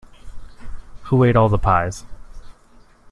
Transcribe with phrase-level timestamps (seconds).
[1.03, 2.05] Who Ate All the Pies?